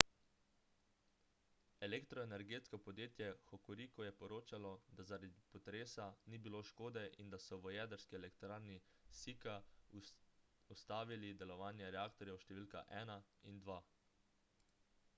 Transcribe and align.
elektroenergetsko 1.87 2.77
podjetje 2.85 3.27
hokuriku 3.49 4.05
je 4.07 4.13
poročalo 4.21 4.71
da 4.99 5.05
zaradi 5.11 5.43
potresa 5.55 6.07
ni 6.33 6.39
bilo 6.47 6.61
škode 6.71 7.03
in 7.25 7.29
da 7.35 7.41
so 7.49 7.59
v 7.67 7.75
jedrski 7.75 8.19
elektrarni 8.21 8.79
sika 9.19 9.59
ustavili 10.77 11.31
delovanje 11.43 11.91
reaktorjev 11.99 12.41
številka 12.47 12.83
1 13.03 13.21
in 13.53 13.63
2 13.69 13.79